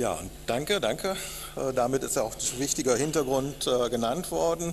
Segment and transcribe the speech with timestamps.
[0.00, 1.14] Ja, danke, danke.
[1.56, 4.72] Äh, damit ist auch ein wichtiger Hintergrund äh, genannt worden,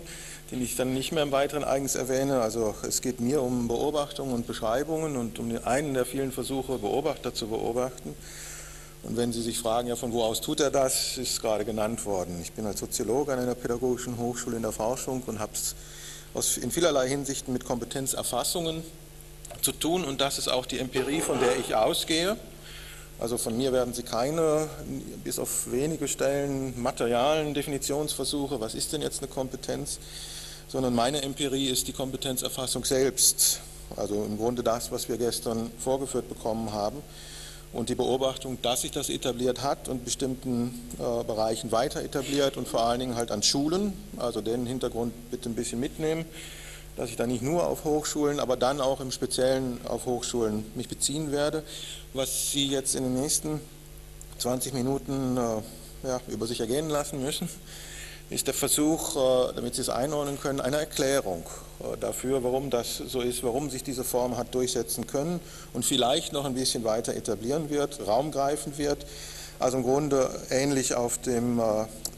[0.52, 2.39] den ich dann nicht mehr im weiteren eigens erwähne.
[2.39, 7.34] Also es geht mir um Beobachtungen und Beschreibungen und um einen der vielen Versuche, Beobachter
[7.34, 8.16] zu beobachten.
[9.04, 12.05] Und wenn Sie sich fragen, ja, von wo aus tut er das, ist gerade genannt
[12.05, 12.39] worden.
[12.41, 15.52] Ich bin als Soziologe an einer pädagogischen Hochschule in der Forschung und habe
[16.36, 18.82] es in vielerlei Hinsichten mit Kompetenzerfassungen
[19.62, 22.38] zu tun und das ist auch die Empirie, von der ich ausgehe.
[23.20, 24.70] Also von mir werden Sie keine,
[25.23, 29.98] bis auf wenige Stellen, materialen Definitionsversuche, was ist denn jetzt eine Kompetenz,
[30.67, 33.61] sondern meine Empirie ist die Kompetenzerfassung selbst.
[33.95, 37.02] Also im Grunde das, was wir gestern vorgeführt bekommen haben
[37.73, 42.67] und die Beobachtung, dass sich das etabliert hat und bestimmten äh, Bereichen weiter etabliert und
[42.67, 46.25] vor allen Dingen halt an Schulen, also den Hintergrund bitte ein bisschen mitnehmen
[46.98, 50.90] dass ich da nicht nur auf Hochschulen, aber dann auch im Speziellen auf Hochschulen mich
[50.90, 51.64] beziehen werde.
[52.14, 53.62] Was Sie jetzt in den nächsten
[54.39, 57.48] 20 Minuten äh, ja, über sich ergehen lassen müssen,
[58.31, 61.45] ist der Versuch, äh, damit Sie es einordnen können, eine Erklärung
[61.80, 65.39] äh, dafür, warum das so ist, warum sich diese Form hat durchsetzen können
[65.73, 69.06] und vielleicht noch ein bisschen weiter etablieren wird, raumgreifend wird.
[69.59, 71.63] Also im Grunde ähnlich auf dem äh,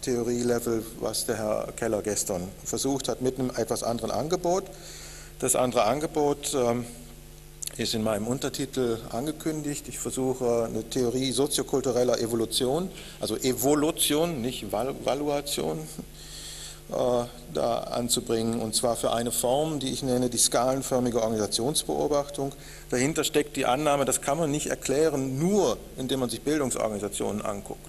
[0.02, 4.66] Theorielevel, was der Herr Keller gestern versucht hat, mit einem etwas anderen Angebot.
[5.40, 6.86] Das andere Angebot ähm,
[7.78, 9.88] ist in meinem Untertitel angekündigt.
[9.88, 12.90] Ich versuche eine Theorie soziokultureller Evolution,
[13.22, 15.80] also Evolution, nicht Valuation,
[16.90, 22.52] da anzubringen, und zwar für eine Form, die ich nenne die skalenförmige Organisationsbeobachtung.
[22.90, 27.80] Dahinter steckt die Annahme, das kann man nicht erklären, nur indem man sich Bildungsorganisationen anguckt.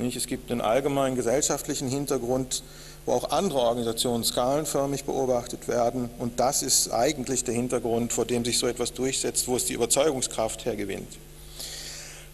[0.00, 2.62] Es gibt einen allgemeinen gesellschaftlichen Hintergrund,
[3.06, 8.44] wo auch andere Organisationen skalenförmig beobachtet werden, und das ist eigentlich der Hintergrund, vor dem
[8.44, 11.08] sich so etwas durchsetzt, wo es die Überzeugungskraft hergewinnt.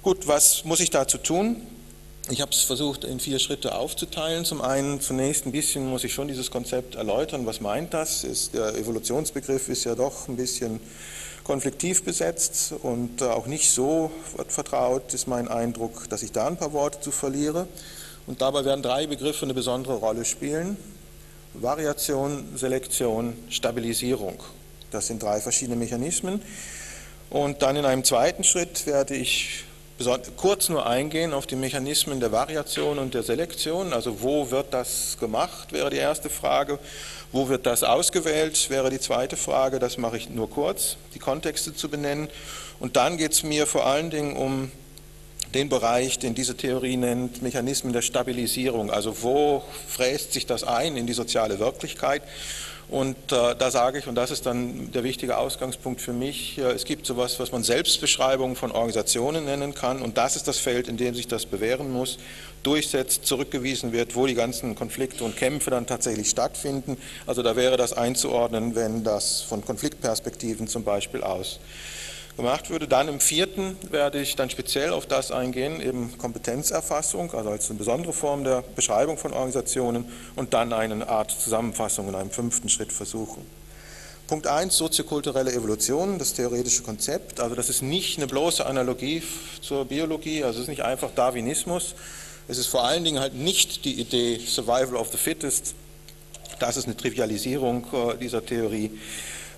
[0.02, 1.60] Gut, was muss ich dazu tun?
[2.28, 4.44] Ich habe es versucht, in vier Schritte aufzuteilen.
[4.44, 7.46] Zum einen, zunächst ein bisschen muss ich schon dieses Konzept erläutern.
[7.46, 8.24] Was meint das?
[8.24, 10.80] Ist, der Evolutionsbegriff ist ja doch ein bisschen
[11.44, 14.10] konfliktiv besetzt und äh, auch nicht so
[14.48, 17.68] vertraut, ist mein Eindruck, dass ich da ein paar Worte zu verliere.
[18.26, 20.76] Und dabei werden drei Begriffe eine besondere Rolle spielen.
[21.54, 24.42] Variation, Selektion, Stabilisierung.
[24.90, 26.42] Das sind drei verschiedene Mechanismen.
[27.30, 29.65] Und dann in einem zweiten Schritt werde ich
[30.36, 33.92] kurz nur eingehen auf die Mechanismen der Variation und der Selektion.
[33.92, 36.78] Also wo wird das gemacht, wäre die erste Frage.
[37.32, 39.78] Wo wird das ausgewählt, wäre die zweite Frage.
[39.78, 42.28] Das mache ich nur kurz, die Kontexte zu benennen.
[42.78, 44.70] Und dann geht es mir vor allen Dingen um
[45.54, 48.90] den Bereich, den diese Theorie nennt, Mechanismen der Stabilisierung.
[48.90, 52.22] Also wo fräst sich das ein in die soziale Wirklichkeit
[52.88, 56.70] und äh, da sage ich, und das ist dann der wichtige Ausgangspunkt für mich, äh,
[56.70, 60.02] es gibt sowas, was man Selbstbeschreibung von Organisationen nennen kann.
[60.02, 62.18] Und das ist das Feld, in dem sich das bewähren muss,
[62.62, 66.96] durchsetzt, zurückgewiesen wird, wo die ganzen Konflikte und Kämpfe dann tatsächlich stattfinden.
[67.26, 71.58] Also da wäre das einzuordnen, wenn das von Konfliktperspektiven zum Beispiel aus
[72.36, 72.86] gemacht würde.
[72.86, 77.78] Dann im vierten werde ich dann speziell auf das eingehen, eben Kompetenzerfassung, also als eine
[77.78, 82.92] besondere Form der Beschreibung von Organisationen und dann eine Art Zusammenfassung in einem fünften Schritt
[82.92, 83.44] versuchen.
[84.26, 87.38] Punkt 1, soziokulturelle Evolution, das theoretische Konzept.
[87.38, 89.22] Also das ist nicht eine bloße Analogie
[89.60, 91.94] zur Biologie, also es ist nicht einfach Darwinismus.
[92.48, 95.74] Es ist vor allen Dingen halt nicht die Idee Survival of the Fittest.
[96.58, 98.90] Das ist eine Trivialisierung äh, dieser Theorie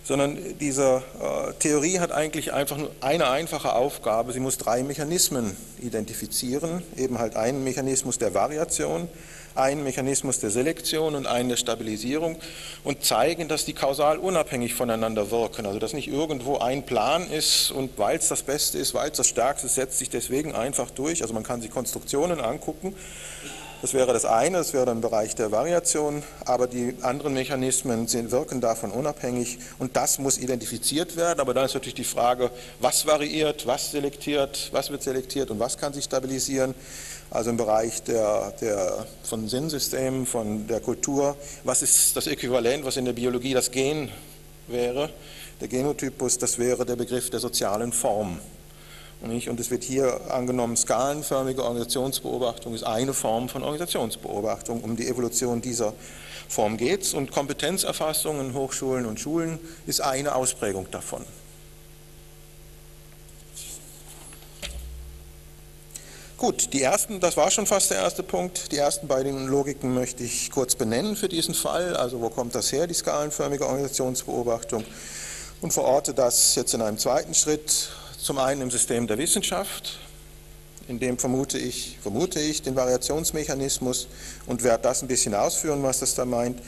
[0.08, 4.32] sondern diese äh, Theorie hat eigentlich einfach nur eine einfache Aufgabe.
[4.32, 9.06] Sie muss drei Mechanismen identifizieren, eben halt einen Mechanismus der Variation,
[9.54, 12.36] einen Mechanismus der Selektion und einen der Stabilisierung
[12.84, 15.66] und zeigen, dass die kausal unabhängig voneinander wirken.
[15.66, 19.18] Also dass nicht irgendwo ein Plan ist und weil es das Beste ist, weil es
[19.18, 21.20] das Stärkste ist, setzt sich deswegen einfach durch.
[21.20, 22.94] Also man kann sich Konstruktionen angucken
[23.80, 28.08] das wäre das eine, das wäre dann im Bereich der Variation, aber die anderen Mechanismen
[28.08, 31.38] sind, wirken davon unabhängig und das muss identifiziert werden.
[31.40, 32.50] Aber dann ist natürlich die Frage,
[32.80, 36.74] was variiert, was selektiert, was wird selektiert und was kann sich stabilisieren.
[37.30, 42.96] Also im Bereich der, der, von Sinnsystemen, von der Kultur, was ist das Äquivalent, was
[42.96, 44.08] in der Biologie das Gen
[44.66, 45.10] wäre?
[45.60, 48.40] Der Genotypus, das wäre der Begriff der sozialen Form.
[49.20, 54.82] Und es wird hier angenommen, skalenförmige Organisationsbeobachtung ist eine Form von Organisationsbeobachtung.
[54.82, 55.92] Um die Evolution dieser
[56.48, 57.14] Form geht es.
[57.14, 61.24] Und Kompetenzerfassung in Hochschulen und Schulen ist eine Ausprägung davon.
[66.36, 68.70] Gut, die ersten, das war schon fast der erste Punkt.
[68.70, 71.96] Die ersten beiden Logiken möchte ich kurz benennen für diesen Fall.
[71.96, 74.84] Also wo kommt das her, die skalenförmige Organisationsbeobachtung?
[75.60, 79.98] Und verorte das jetzt in einem zweiten Schritt zum einen im System der Wissenschaft,
[80.88, 84.08] in dem vermute ich, vermute ich den Variationsmechanismus
[84.46, 86.60] und werde das ein bisschen ausführen, was das da meint.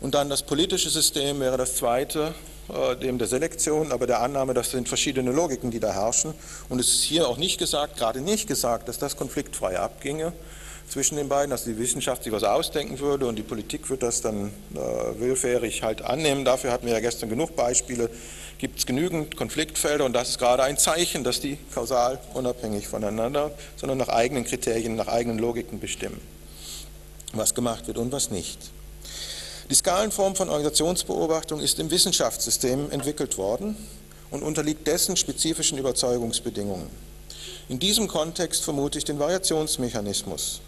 [0.00, 2.34] Und dann das politische System wäre das zweite,
[2.68, 6.34] äh, dem der Selektion, aber der Annahme, dass sind verschiedene Logiken, die da herrschen.
[6.68, 10.32] Und es ist hier auch nicht gesagt, gerade nicht gesagt, dass das konfliktfrei abginge
[10.92, 14.20] zwischen den beiden, dass die Wissenschaft sich was ausdenken würde und die Politik wird das
[14.20, 14.78] dann äh,
[15.18, 16.44] willfährig halt annehmen.
[16.44, 18.10] Dafür hatten wir ja gestern genug Beispiele,
[18.58, 23.52] gibt es genügend Konfliktfelder und das ist gerade ein Zeichen, dass die kausal unabhängig voneinander,
[23.76, 26.20] sondern nach eigenen Kriterien, nach eigenen Logiken bestimmen,
[27.32, 28.58] was gemacht wird und was nicht.
[29.70, 33.76] Die Skalenform von Organisationsbeobachtung ist im Wissenschaftssystem entwickelt worden
[34.30, 36.90] und unterliegt dessen spezifischen Überzeugungsbedingungen.
[37.70, 40.60] In diesem Kontext vermute ich den Variationsmechanismus.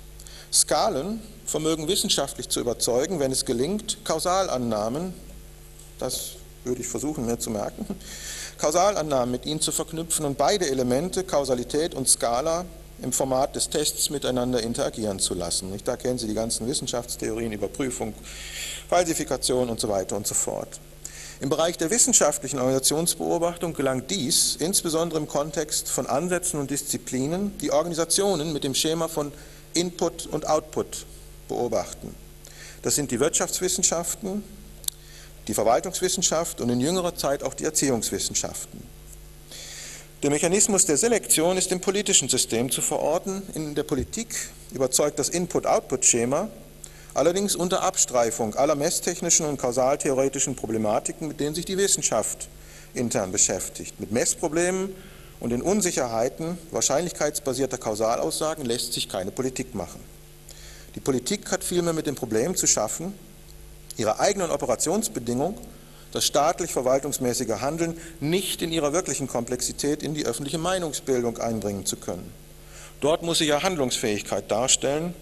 [0.54, 5.12] Skalen vermögen wissenschaftlich zu überzeugen, wenn es gelingt, Kausalannahmen,
[5.98, 7.86] das würde ich versuchen mir zu merken,
[8.58, 12.64] Kausalannahmen mit ihnen zu verknüpfen und beide Elemente, Kausalität und Skala,
[13.02, 15.72] im Format des Tests miteinander interagieren zu lassen.
[15.84, 18.14] Da kennen Sie die ganzen Wissenschaftstheorien, Überprüfung,
[18.88, 20.80] Falsifikation und so weiter und so fort.
[21.40, 27.72] Im Bereich der wissenschaftlichen Organisationsbeobachtung gelangt dies insbesondere im Kontext von Ansätzen und Disziplinen, die
[27.72, 29.32] Organisationen mit dem Schema von
[29.74, 31.06] Input und Output
[31.48, 32.14] beobachten.
[32.82, 34.44] Das sind die Wirtschaftswissenschaften,
[35.48, 38.82] die Verwaltungswissenschaft und in jüngerer Zeit auch die Erziehungswissenschaften.
[40.22, 43.42] Der Mechanismus der Selektion ist im politischen System zu verorten.
[43.54, 44.34] In der Politik
[44.72, 46.48] überzeugt das Input-Output-Schema
[47.14, 52.48] allerdings unter Abstreifung aller messtechnischen und kausaltheoretischen Problematiken, mit denen sich die Wissenschaft
[52.92, 54.00] intern beschäftigt.
[54.00, 54.94] Mit Messproblemen
[55.44, 60.00] und den Unsicherheiten wahrscheinlichkeitsbasierter Kausalaussagen lässt sich keine Politik machen.
[60.94, 63.12] Die Politik hat vielmehr mit dem Problem zu schaffen,
[63.98, 65.58] ihre eigenen Operationsbedingungen,
[66.12, 72.32] das staatlich-verwaltungsmäßige Handeln, nicht in ihrer wirklichen Komplexität in die öffentliche Meinungsbildung einbringen zu können.
[73.02, 75.14] Dort muss sie ja Handlungsfähigkeit darstellen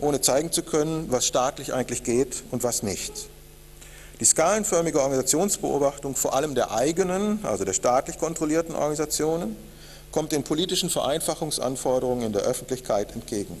[0.00, 3.28] ohne zeigen zu können, was staatlich eigentlich geht und was nicht.
[4.20, 9.56] Die skalenförmige Organisationsbeobachtung vor allem der eigenen, also der staatlich kontrollierten Organisationen,
[10.10, 13.60] kommt den politischen Vereinfachungsanforderungen in der Öffentlichkeit entgegen.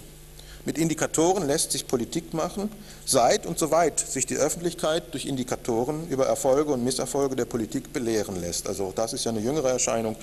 [0.64, 2.70] Mit Indikatoren lässt sich Politik machen,
[3.06, 8.40] seit und soweit sich die Öffentlichkeit durch Indikatoren über Erfolge und Misserfolge der Politik belehren
[8.40, 8.66] lässt.
[8.66, 10.16] Also das ist ja eine jüngere Erscheinung,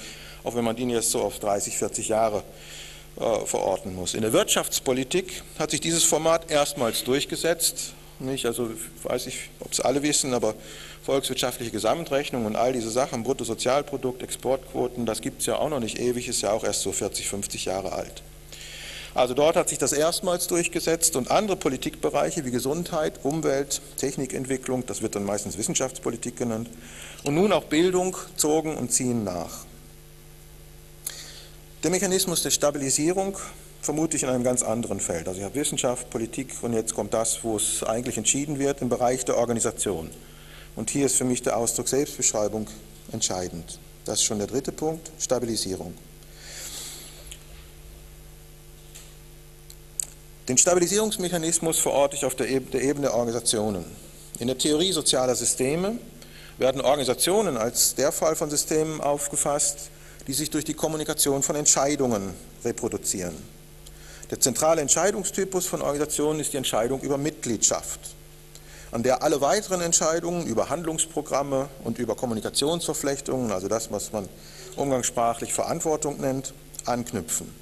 [0.44, 2.44] auch wenn man die jetzt so auf 30, 40 Jahre
[3.18, 4.14] äh, verorten muss.
[4.14, 7.94] In der Wirtschaftspolitik hat sich dieses Format erstmals durchgesetzt.
[8.20, 8.46] Nicht?
[8.46, 8.70] Also
[9.04, 10.56] weiß ich, ob es alle wissen, aber
[11.04, 16.00] volkswirtschaftliche Gesamtrechnung und all diese Sachen, Bruttosozialprodukt, Exportquoten, das gibt es ja auch noch nicht
[16.00, 18.24] ewig, ist ja auch erst so 40, 50 Jahre alt.
[19.14, 25.02] Also dort hat sich das erstmals durchgesetzt und andere Politikbereiche wie Gesundheit, Umwelt, Technikentwicklung, das
[25.02, 26.70] wird dann meistens Wissenschaftspolitik genannt,
[27.24, 29.66] und nun auch Bildung zogen und ziehen nach.
[31.84, 33.38] Der Mechanismus der Stabilisierung
[33.86, 35.28] vermute ich in einem ganz anderen Feld.
[35.28, 38.90] Also ich habe Wissenschaft, Politik und jetzt kommt das, wo es eigentlich entschieden wird, im
[38.90, 40.10] Bereich der Organisation.
[40.76, 42.68] Und hier ist für mich der Ausdruck Selbstbeschreibung
[43.12, 43.80] entscheidend.
[44.04, 45.94] Das ist schon der dritte Punkt, Stabilisierung.
[50.48, 53.86] Den Stabilisierungsmechanismus verorte ich auf der Ebene der Organisationen.
[54.40, 55.98] In der Theorie sozialer Systeme
[56.58, 59.90] werden Organisationen als der Fall von Systemen aufgefasst,
[60.28, 62.33] die sich durch die Kommunikation von Entscheidungen
[62.64, 63.55] reproduzieren.
[64.32, 68.00] Der zentrale Entscheidungstypus von Organisationen ist die Entscheidung über Mitgliedschaft,
[68.92, 74.28] an der alle weiteren Entscheidungen über Handlungsprogramme und über Kommunikationsverflechtungen, also das, was man
[74.76, 76.54] umgangssprachlich Verantwortung nennt,
[76.86, 77.54] anknüpfen.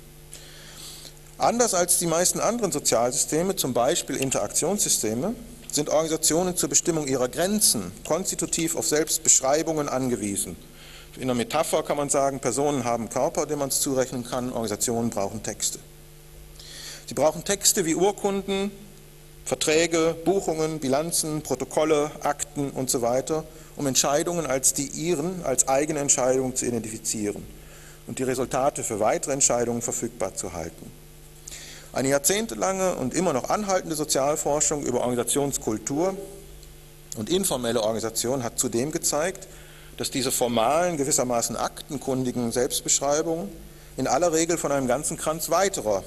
[1.38, 5.36] Anders als die meisten anderen Sozialsysteme, zum Beispiel Interaktionssysteme,
[5.70, 10.56] sind Organisationen zur Bestimmung ihrer Grenzen konstitutiv auf Selbstbeschreibungen angewiesen
[11.18, 15.12] in der Metapher kann man sagen, Personen haben Körper, dem man es zurechnen kann, Organisationen
[15.12, 15.80] brauchen Texte.
[17.14, 18.72] Sie brauchen Texte wie Urkunden,
[19.46, 23.44] Verträge, Buchungen, Bilanzen, Protokolle, Akten und so weiter,
[23.76, 27.46] um Entscheidungen als die ihren, als eigene Entscheidungen zu identifizieren
[28.08, 30.92] und die Resultate für weitere Entscheidungen verfügbar zu halten.
[31.92, 36.18] Eine jahrzehntelange und immer noch anhaltende Sozialforschung über Organisationskultur
[37.18, 39.48] und informelle Organisation hat zudem gezeigt,
[39.98, 43.50] dass diese formalen, gewissermaßen aktenkundigen Selbstbeschreibungen
[43.98, 46.04] in aller Regel von einem ganzen Kranz weiterer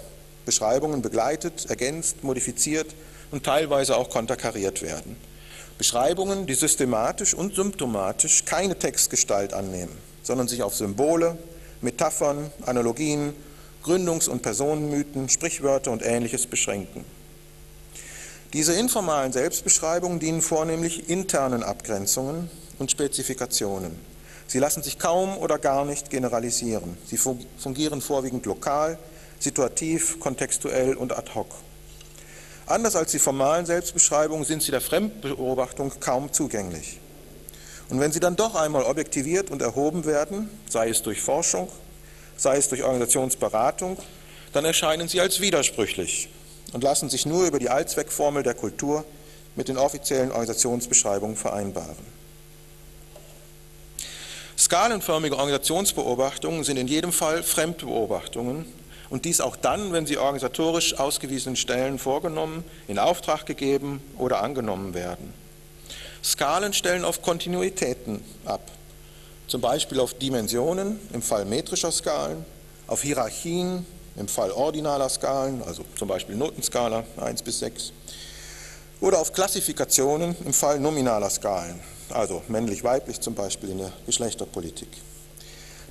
[0.46, 2.94] Beschreibungen begleitet, ergänzt, modifiziert
[3.30, 5.16] und teilweise auch konterkariert werden.
[5.76, 11.36] Beschreibungen, die systematisch und symptomatisch keine Textgestalt annehmen, sondern sich auf Symbole,
[11.82, 13.34] Metaphern, Analogien,
[13.84, 17.04] Gründungs- und Personenmythen, Sprichwörter und Ähnliches beschränken.
[18.54, 22.48] Diese informalen Selbstbeschreibungen dienen vornehmlich internen Abgrenzungen,
[22.78, 23.96] und Spezifikationen.
[24.46, 26.96] Sie lassen sich kaum oder gar nicht generalisieren.
[27.04, 28.98] Sie fungieren vorwiegend lokal,
[29.46, 31.46] situativ, kontextuell und ad hoc.
[32.66, 36.98] Anders als die formalen Selbstbeschreibungen sind sie der Fremdbeobachtung kaum zugänglich.
[37.88, 41.68] Und wenn sie dann doch einmal objektiviert und erhoben werden, sei es durch Forschung,
[42.36, 43.98] sei es durch Organisationsberatung,
[44.52, 46.28] dann erscheinen sie als widersprüchlich
[46.72, 49.04] und lassen sich nur über die Allzweckformel der Kultur
[49.54, 52.16] mit den offiziellen Organisationsbeschreibungen vereinbaren.
[54.58, 58.66] Skalenförmige Organisationsbeobachtungen sind in jedem Fall Fremdbeobachtungen
[59.10, 64.94] und dies auch dann, wenn sie organisatorisch ausgewiesenen Stellen vorgenommen, in Auftrag gegeben oder angenommen
[64.94, 65.32] werden.
[66.22, 68.70] Skalen stellen auf Kontinuitäten ab,
[69.46, 72.44] zum Beispiel auf Dimensionen im Fall metrischer Skalen,
[72.88, 73.86] auf Hierarchien
[74.16, 77.92] im Fall ordinaler Skalen, also zum Beispiel Notenskala 1 bis 6,
[79.00, 84.88] oder auf Klassifikationen im Fall nominaler Skalen, also männlich-weiblich zum Beispiel in der Geschlechterpolitik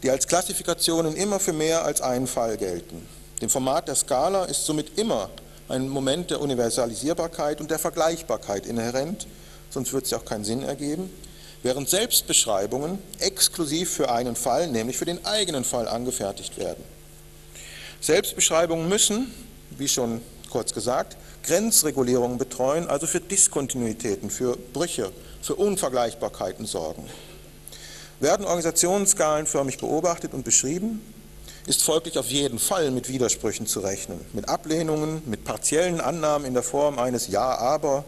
[0.05, 3.07] die als Klassifikationen immer für mehr als einen Fall gelten.
[3.41, 5.31] Dem Format der Skala ist somit immer
[5.67, 9.25] ein Moment der Universalisierbarkeit und der Vergleichbarkeit inhärent,
[9.71, 11.09] sonst wird es ja auch keinen Sinn ergeben,
[11.63, 16.83] während Selbstbeschreibungen exklusiv für einen Fall, nämlich für den eigenen Fall, angefertigt werden.
[17.99, 19.33] Selbstbeschreibungen müssen,
[19.71, 20.21] wie schon
[20.51, 27.09] kurz gesagt, Grenzregulierungen betreuen, also für Diskontinuitäten, für Brüche, für Unvergleichbarkeiten sorgen.
[28.19, 31.01] Werden Organisationen skalenförmig beobachtet und beschrieben,
[31.67, 36.53] ist folglich auf jeden Fall mit Widersprüchen zu rechnen, mit Ablehnungen, mit partiellen Annahmen in
[36.53, 38.05] der Form eines Ja, aber,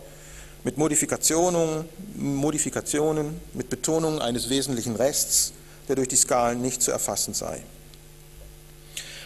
[0.63, 1.85] mit Modifikationen,
[2.15, 5.53] Modifikationen, mit Betonung eines wesentlichen Rests,
[5.87, 7.63] der durch die Skalen nicht zu erfassen sei.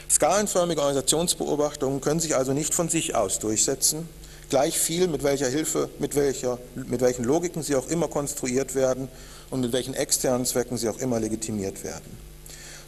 [0.09, 4.07] Skalenförmige Organisationsbeobachtungen können sich also nicht von sich aus durchsetzen,
[4.51, 9.07] gleich viel mit welcher Hilfe, mit, welcher, mit welchen Logiken sie auch immer konstruiert werden
[9.49, 12.17] und mit welchen externen Zwecken sie auch immer legitimiert werden.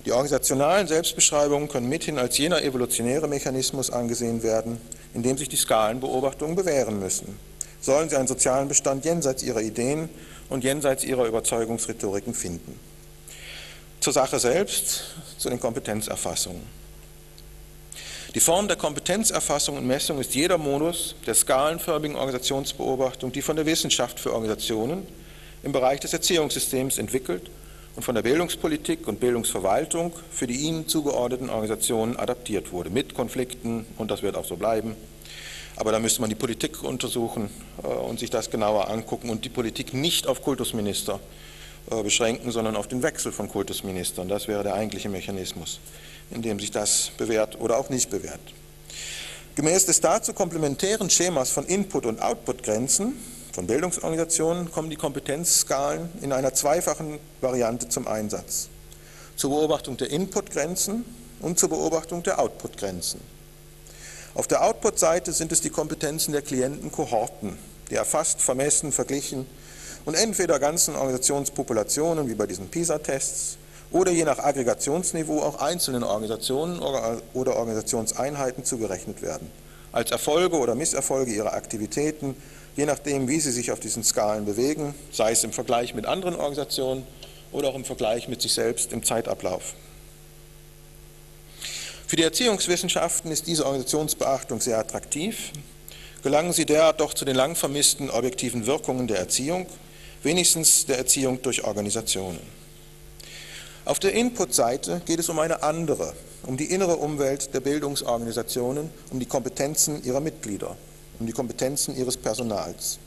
[0.06, 4.78] Die organisationalen Selbstbeschreibungen können mithin als jener evolutionäre Mechanismus angesehen werden,
[5.14, 7.40] in dem sich die Skalenbeobachtungen bewähren müssen.
[7.80, 10.10] Sollen sie einen sozialen Bestand jenseits ihrer Ideen
[10.50, 12.78] und jenseits ihrer Überzeugungsrhetoriken finden.
[14.02, 16.83] Zur Sache selbst, zu den Kompetenzerfassungen.
[18.36, 23.68] Die Form der Kompetenzerfassung und Messung ist jeder Modus der skalenförmigen Organisationsbeobachtung, die von der
[23.68, 25.06] Wissenschaft für Organisationen
[25.62, 27.52] im Bereich des Erziehungssystems entwickelt
[27.96, 33.86] und von der Bildungspolitik und Bildungsverwaltung für die ihnen zugeordneten Organisationen adaptiert wurde, mit Konflikten,
[34.00, 34.96] und das wird auch so bleiben.
[35.76, 37.52] Aber da müsste man die Politik untersuchen
[37.84, 41.20] äh, und sich das genauer angucken und die Politik nicht auf Kultusminister
[41.92, 44.28] äh, beschränken, sondern auf den Wechsel von Kultusministern.
[44.28, 45.80] Das wäre der eigentliche Mechanismus,
[46.34, 48.40] in dem sich das bewährt oder auch nicht bewährt.
[49.56, 53.14] Gemäß des dazu komplementären Schemas von Input- und Output-Grenzen
[53.54, 58.70] von Bildungsorganisationen kommen die Kompetenzskalen in einer zweifachen Variante zum Einsatz.
[59.36, 61.06] Zur Beobachtung der Inputgrenzen
[61.40, 63.22] und zur Beobachtung der Outputgrenzen.
[64.34, 67.60] Auf der Output-Seite sind es die Kompetenzen der Klientenkohorten,
[67.92, 69.46] die erfasst, vermessen, verglichen
[70.06, 73.58] und entweder ganzen Organisationspopulationen, wie bei diesen PISA-Tests,
[73.94, 79.50] oder je nach Aggregationsniveau auch einzelnen Organisationen oder Organisationseinheiten zugerechnet werden,
[79.92, 82.36] als Erfolge oder Misserfolge ihrer Aktivitäten,
[82.76, 86.36] je nachdem, wie sie sich auf diesen Skalen bewegen, sei es im Vergleich mit anderen
[86.36, 87.06] Organisationen
[87.52, 89.76] oder auch im Vergleich mit sich selbst im Zeitablauf.
[92.08, 95.52] Für die Erziehungswissenschaften ist diese Organisationsbeachtung sehr attraktiv.
[96.24, 99.68] Gelangen sie derart doch zu den lang vermissten objektiven Wirkungen der Erziehung,
[100.24, 102.63] wenigstens der Erziehung durch Organisationen.
[103.86, 106.14] Auf der Input-Seite geht es um eine andere,
[106.44, 110.78] um die innere Umwelt der Bildungsorganisationen, um die Kompetenzen ihrer Mitglieder
[111.20, 113.00] um die Kompetenzen ihres Personals.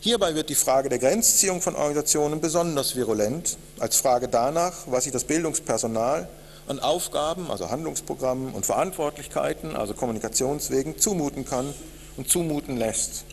[0.00, 5.12] Hierbei wird die Frage der Grenzziehung von Organisationen besonders virulent, als Frage danach, was sich
[5.12, 6.28] das Bildungspersonal
[6.66, 11.72] an Aufgaben, also Handlungsprogrammen und Verantwortlichkeiten, also Kommunikationswegen, zumuten kann
[12.16, 13.24] und zumuten lässt.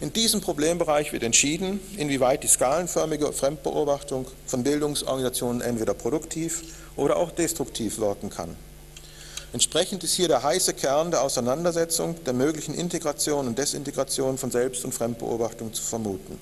[0.00, 6.62] In diesem Problembereich wird entschieden, inwieweit die skalenförmige Fremdbeobachtung von Bildungsorganisationen entweder produktiv
[6.94, 8.54] oder auch destruktiv wirken kann.
[9.52, 14.84] Entsprechend ist hier der heiße Kern der Auseinandersetzung der möglichen Integration und Desintegration von Selbst-
[14.84, 16.38] und Fremdbeobachtung zu vermuten.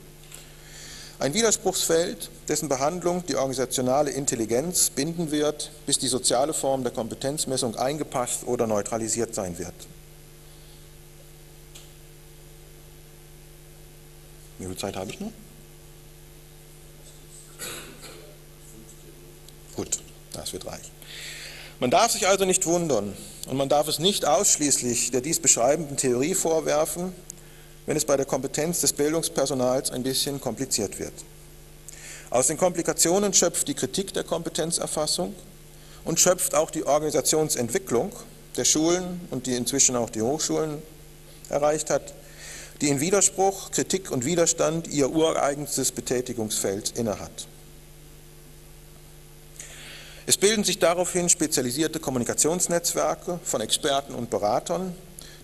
[1.18, 7.74] Ein Widerspruchsfeld, dessen Behandlung die organisationale Intelligenz binden wird, bis die soziale Form der Kompetenzmessung
[7.76, 9.72] eingepasst oder neutralisiert sein wird.
[14.58, 15.32] Wie viel Zeit habe ich noch?
[19.74, 19.98] Gut,
[20.32, 20.90] das wird reichen.
[21.78, 23.14] Man darf sich also nicht wundern
[23.48, 27.12] und man darf es nicht ausschließlich der dies beschreibenden Theorie vorwerfen,
[27.84, 31.12] wenn es bei der Kompetenz des Bildungspersonals ein bisschen kompliziert wird.
[32.30, 35.34] Aus den Komplikationen schöpft die Kritik der Kompetenzerfassung
[36.04, 38.12] und schöpft auch die Organisationsentwicklung,
[38.56, 40.82] der Schulen und die inzwischen auch die Hochschulen
[41.50, 42.14] erreicht hat,
[42.80, 47.46] die in Widerspruch, Kritik und Widerstand ihr ureigenstes Betätigungsfeld innehat.
[50.26, 54.94] Es bilden sich daraufhin spezialisierte Kommunikationsnetzwerke von Experten und Beratern,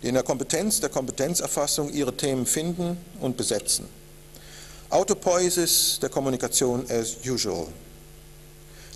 [0.03, 3.89] die in der Kompetenz der Kompetenzerfassung ihre Themen finden und besetzen.
[4.91, 7.69] Autopoiesis der Kommunikation as usual.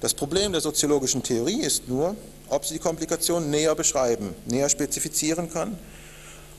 [0.01, 2.17] Das Problem der soziologischen Theorie ist nur,
[2.49, 5.79] ob sie die Komplikation näher beschreiben, näher spezifizieren kann,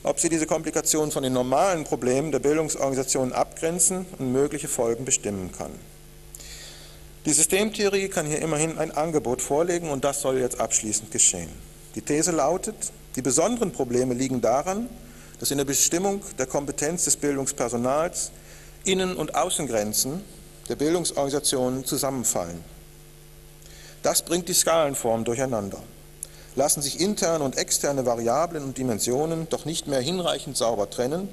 [0.02, 5.50] ob sie diese Komplikation von den normalen Problemen der Bildungsorganisationen abgrenzen und mögliche Folgen bestimmen
[5.56, 5.72] kann.
[7.26, 11.50] Die Systemtheorie kann hier immerhin ein Angebot vorlegen und das soll jetzt abschließend geschehen.
[11.94, 14.88] Die These lautet, die besonderen Probleme liegen daran,
[15.40, 18.30] dass in der Bestimmung der Kompetenz des Bildungspersonals
[18.84, 20.22] Innen- und Außengrenzen
[20.68, 22.62] der Bildungsorganisationen zusammenfallen.
[24.02, 25.82] Das bringt die Skalenform durcheinander.
[26.58, 31.28] Lassen sich interne und externe Variablen und Dimensionen doch nicht mehr hinreichend sauber trennen,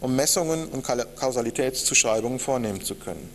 [0.00, 3.28] um Messungen und Kausalitätszuschreibungen vornehmen zu können.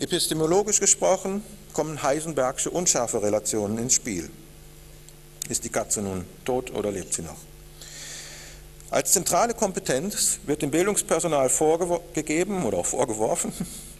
[0.00, 4.28] Epistemologisch gesprochen kommen Heisenbergsche unscharfe Relationen ins Spiel.
[5.48, 7.38] Ist die Katze nun tot oder lebt sie noch?
[8.90, 13.50] Als zentrale Kompetenz wird dem Bildungspersonal vorgegeben oder auch vorgeworfen,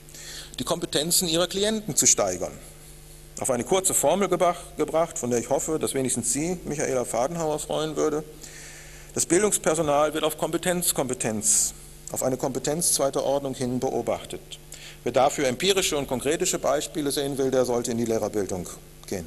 [0.58, 2.52] die Kompetenzen ihrer Klienten zu steigern.
[3.40, 7.96] Auf eine kurze Formel gebracht, von der ich hoffe, dass wenigstens Sie, Michaela Fadenhauer, freuen
[7.96, 8.22] würde.
[9.14, 11.72] Das Bildungspersonal wird auf Kompetenzkompetenz,
[12.12, 14.42] auf eine Kompetenz zweiter Ordnung hin beobachtet.
[15.04, 18.68] Wer dafür empirische und konkrete Beispiele sehen will, der sollte in die Lehrerbildung
[19.06, 19.26] gehen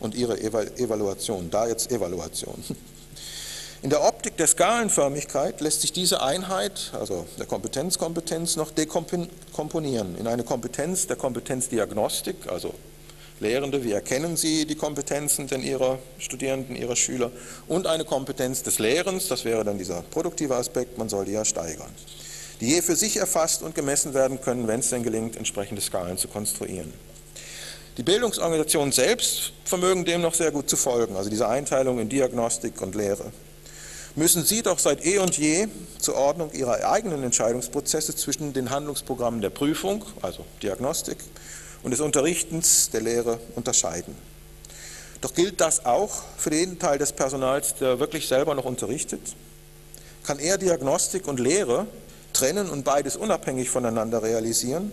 [0.00, 2.64] und ihre Evaluation, da jetzt Evaluation.
[3.82, 10.26] In der Optik der Skalenförmigkeit lässt sich diese Einheit, also der Kompetenzkompetenz, noch dekomponieren in
[10.26, 12.72] eine Kompetenz der Kompetenzdiagnostik, also
[13.40, 17.30] Lehrende, wie erkennen Sie die Kompetenzen denn Ihrer Studierenden, Ihrer Schüler,
[17.66, 21.44] und eine Kompetenz des Lehrens, das wäre dann dieser produktive Aspekt, man soll die ja
[21.44, 21.90] steigern
[22.60, 26.18] die je für sich erfasst und gemessen werden können, wenn es denn gelingt, entsprechende Skalen
[26.18, 26.92] zu konstruieren.
[27.96, 32.80] Die Bildungsorganisationen selbst vermögen dem noch sehr gut zu folgen, also diese Einteilung in Diagnostik
[32.80, 33.32] und Lehre.
[34.16, 35.66] Müssen sie doch seit eh und je
[35.98, 41.18] zur Ordnung ihrer eigenen Entscheidungsprozesse zwischen den Handlungsprogrammen der Prüfung, also Diagnostik,
[41.84, 44.16] und des Unterrichtens der Lehre unterscheiden.
[45.20, 49.20] Doch gilt das auch für den Teil des Personals, der wirklich selber noch unterrichtet?
[50.24, 51.86] Kann er Diagnostik und Lehre
[52.32, 54.92] trennen und beides unabhängig voneinander realisieren.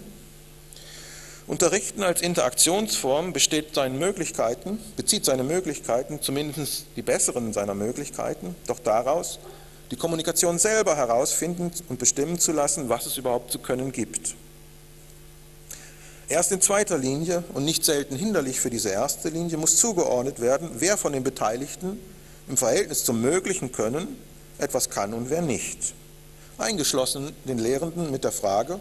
[1.47, 8.79] Unterrichten als Interaktionsform besteht seinen Möglichkeiten, bezieht seine Möglichkeiten, zumindest die besseren seiner Möglichkeiten, doch
[8.79, 9.39] daraus,
[9.89, 14.35] die Kommunikation selber herausfinden und bestimmen zu lassen, was es überhaupt zu können gibt.
[16.31, 20.69] Erst in zweiter Linie und nicht selten hinderlich für diese erste Linie muss zugeordnet werden,
[20.75, 21.99] wer von den Beteiligten
[22.47, 24.07] im Verhältnis zum möglichen Können
[24.57, 25.93] etwas kann und wer nicht
[26.57, 28.79] eingeschlossen den Lehrenden mit der Frage,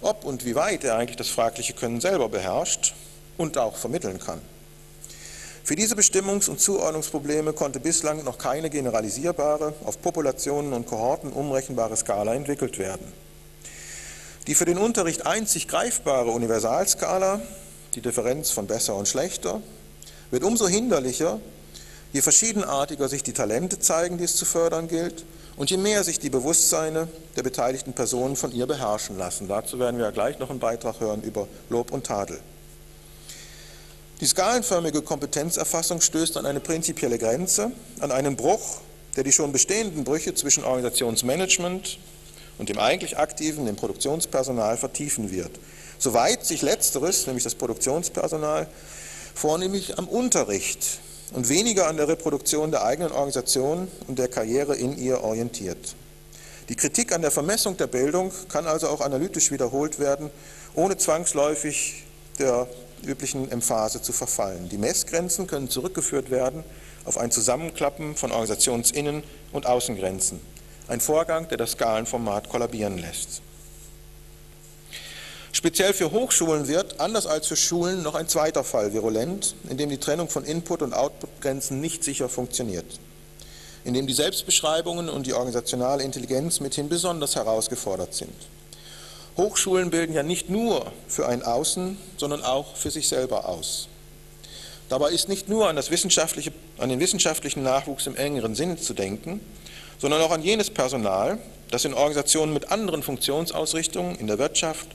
[0.00, 2.94] ob und wie weit er eigentlich das fragliche Können selber beherrscht
[3.38, 4.40] und auch vermitteln kann.
[5.62, 11.96] Für diese Bestimmungs- und Zuordnungsprobleme konnte bislang noch keine generalisierbare, auf Populationen und Kohorten umrechenbare
[11.96, 13.06] Skala entwickelt werden.
[14.46, 17.40] Die für den Unterricht einzig greifbare Universalskala,
[17.94, 19.60] die Differenz von besser und schlechter,
[20.30, 21.38] wird umso hinderlicher,
[22.12, 25.24] je verschiedenartiger sich die Talente zeigen, die es zu fördern gilt,
[25.56, 29.48] und je mehr sich die Bewusstseine der beteiligten Personen von ihr beherrschen lassen.
[29.48, 32.40] Dazu werden wir ja gleich noch einen Beitrag hören über Lob und Tadel.
[34.20, 38.78] Die skalenförmige Kompetenzerfassung stößt an eine prinzipielle Grenze, an einen Bruch,
[39.16, 41.98] der die schon bestehenden Brüche zwischen Organisationsmanagement
[42.58, 45.50] und dem eigentlich aktiven, dem Produktionspersonal vertiefen wird.
[45.98, 48.66] Soweit sich letzteres, nämlich das Produktionspersonal,
[49.34, 50.98] vornehmlich am Unterricht
[51.32, 55.94] und weniger an der Reproduktion der eigenen Organisation und der Karriere in ihr orientiert.
[56.68, 60.30] Die Kritik an der Vermessung der Bildung kann also auch analytisch wiederholt werden,
[60.74, 62.04] ohne zwangsläufig
[62.38, 62.68] der
[63.04, 64.68] üblichen Emphase zu verfallen.
[64.68, 66.62] Die Messgrenzen können zurückgeführt werden
[67.04, 70.40] auf ein Zusammenklappen von Organisationsinnen- und Außengrenzen.
[70.92, 73.40] Ein Vorgang, der das Skalenformat kollabieren lässt.
[75.50, 79.88] Speziell für Hochschulen wird, anders als für Schulen, noch ein zweiter Fall virulent, in dem
[79.88, 83.00] die Trennung von Input- und Outputgrenzen nicht sicher funktioniert,
[83.84, 88.34] in dem die Selbstbeschreibungen und die organisationale Intelligenz mithin besonders herausgefordert sind.
[89.38, 93.88] Hochschulen bilden ja nicht nur für ein Außen, sondern auch für sich selber aus.
[94.90, 99.40] Dabei ist nicht nur an, an den wissenschaftlichen Nachwuchs im engeren Sinne zu denken,
[100.02, 101.38] sondern auch an jenes Personal,
[101.70, 104.88] das in Organisationen mit anderen Funktionsausrichtungen in der Wirtschaft,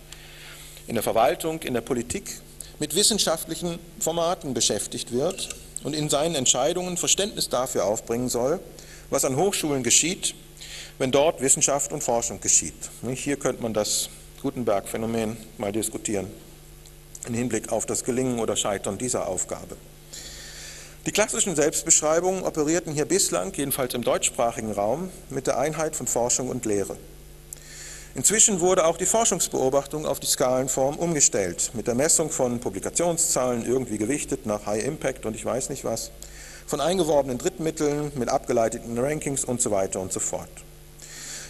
[0.86, 2.42] in der Verwaltung, in der Politik
[2.78, 5.48] mit wissenschaftlichen Formaten beschäftigt wird
[5.86, 8.60] und in seinen Entscheidungen Verständnis dafür aufbringen soll,
[9.10, 10.36] was an Hochschulen geschieht,
[10.98, 12.76] wenn dort Wissenschaft und Forschung geschieht.
[13.14, 14.10] Hier könnte man das
[14.42, 16.28] Gutenberg-Phänomen mal diskutieren
[17.28, 19.78] im Hinblick auf das Gelingen oder Scheitern dieser Aufgabe.
[21.08, 26.50] Die klassischen Selbstbeschreibungen operierten hier bislang, jedenfalls im deutschsprachigen Raum, mit der Einheit von Forschung
[26.50, 26.98] und Lehre.
[28.14, 33.98] Inzwischen wurde auch die Forschungsbeobachtung auf die Skalenform umgestellt, mit der Messung von Publikationszahlen irgendwie
[33.98, 36.12] gewichtet nach High Impact und ich weiß nicht was,
[36.66, 40.50] von eingeworbenen Drittmitteln, mit abgeleiteten Rankings und so weiter und so fort.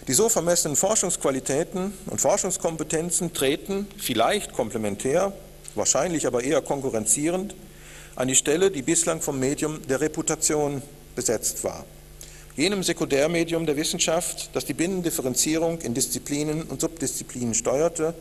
[0.07, 5.33] Die so vermessenen Forschungsqualitäten und Forschungskompetenzen treten vielleicht komplementär,
[5.73, 7.55] wahrscheinlich aber eher konkurrenzierend
[8.17, 10.81] an die Stelle, die bislang vom Medium der Reputation
[11.15, 11.85] besetzt war.
[12.55, 18.15] Jenem Sekundärmedium der Wissenschaft, das die Binnendifferenzierung in Disziplinen und Subdisziplinen steuerte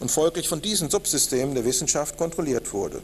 [0.00, 3.02] und folglich von diesen Subsystemen der Wissenschaft kontrolliert wurde.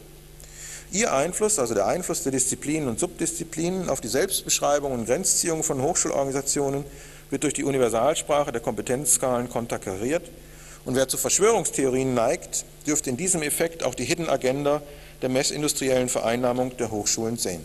[0.93, 5.81] Ihr Einfluss, also der Einfluss der Disziplinen und Subdisziplinen auf die Selbstbeschreibung und Grenzziehung von
[5.81, 6.85] Hochschulorganisationen
[7.31, 10.31] wird durch die Universalsprache der Kompetenzskalen konterkariert
[10.85, 14.83] und wer zu Verschwörungstheorien neigt, dürfte in diesem Effekt auch die Hidden Agenda
[15.25, 17.65] der messindustriellen Vereinnahmung der Hochschulen sehen.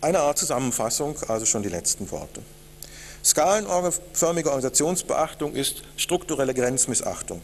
[0.00, 2.40] Eine Art Zusammenfassung, also schon die letzten Worte.
[3.22, 7.42] Skalenförmige Organisationsbeachtung ist strukturelle Grenzmissachtung.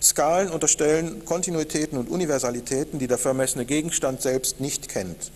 [0.00, 5.32] Skalen unterstellen Kontinuitäten und Universalitäten, die der vermessene Gegenstand selbst nicht kennt,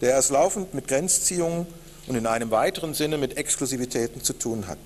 [0.00, 1.66] der erst laufend mit Grenzziehungen
[2.06, 4.78] und in einem weiteren Sinne mit Exklusivitäten zu tun hat.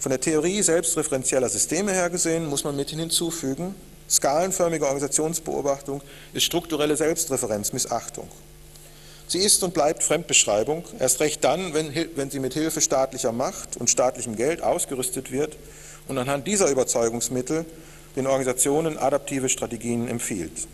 [0.00, 3.76] Von der Theorie selbstreferenzieller Systeme her gesehen muss man mithin hinzufügen,
[4.08, 8.28] Skalenförmige Organisationsbeobachtung ist strukturelle Selbstreferenzmissachtung.
[9.26, 13.76] Sie ist und bleibt Fremdbeschreibung, erst recht dann, wenn, wenn sie mit Hilfe staatlicher Macht
[13.78, 15.56] und staatlichem Geld ausgerüstet wird
[16.08, 17.64] und anhand dieser Überzeugungsmittel
[18.16, 20.68] den Organisationen adaptive Strategien empfiehlt.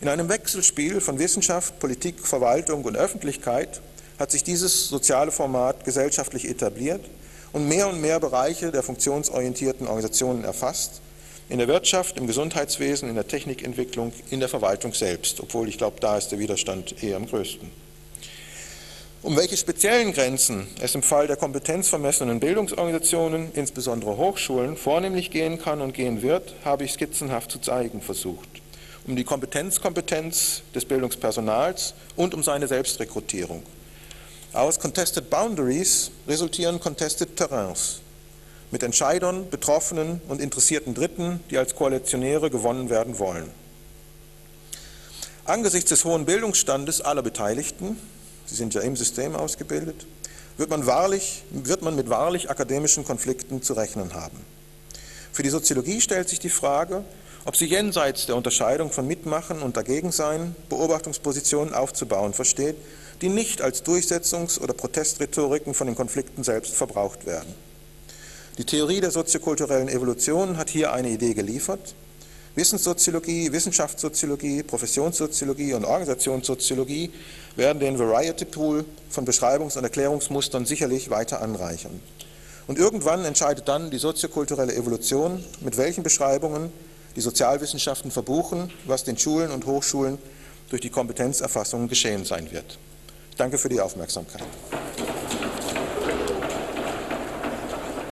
[0.00, 3.80] In einem Wechselspiel von Wissenschaft, Politik, Verwaltung und Öffentlichkeit
[4.18, 7.04] hat sich dieses soziale Format gesellschaftlich etabliert
[7.52, 11.00] und mehr und mehr Bereiche der funktionsorientierten Organisationen erfasst,
[11.48, 16.00] in der Wirtschaft, im Gesundheitswesen, in der Technikentwicklung, in der Verwaltung selbst, obwohl ich glaube,
[16.00, 17.70] da ist der Widerstand eher am größten.
[19.22, 25.80] Um welche speziellen Grenzen es im Fall der kompetenzvermessenen Bildungsorganisationen, insbesondere Hochschulen, vornehmlich gehen kann
[25.80, 28.48] und gehen wird, habe ich skizzenhaft zu zeigen versucht.
[29.06, 33.62] Um die Kompetenzkompetenz des Bildungspersonals und um seine Selbstrekrutierung.
[34.52, 38.00] Aus Contested Boundaries resultieren Contested Terrains
[38.74, 43.48] mit Entscheidern, Betroffenen und interessierten Dritten, die als Koalitionäre gewonnen werden wollen.
[45.44, 47.96] Angesichts des hohen Bildungsstandes aller Beteiligten,
[48.46, 50.08] sie sind ja im System ausgebildet,
[50.56, 54.38] wird man, wahrlich, wird man mit wahrlich akademischen Konflikten zu rechnen haben.
[55.30, 57.04] Für die Soziologie stellt sich die Frage,
[57.44, 62.74] ob sie jenseits der Unterscheidung von Mitmachen und Dagegensein Beobachtungspositionen aufzubauen versteht,
[63.20, 67.54] die nicht als Durchsetzungs- oder Protestrhetoriken von den Konflikten selbst verbraucht werden.
[68.56, 71.96] Die Theorie der soziokulturellen Evolution hat hier eine Idee geliefert.
[72.54, 77.10] Wissenssoziologie, Wissenschaftssoziologie, Professionssoziologie und Organisationssoziologie
[77.56, 82.00] werden den Variety Pool von Beschreibungs- und Erklärungsmustern sicherlich weiter anreichern.
[82.68, 86.72] Und irgendwann entscheidet dann die soziokulturelle Evolution, mit welchen Beschreibungen
[87.16, 90.18] die Sozialwissenschaften verbuchen, was den Schulen und Hochschulen
[90.70, 92.78] durch die Kompetenzerfassung geschehen sein wird.
[93.36, 94.44] Danke für die Aufmerksamkeit.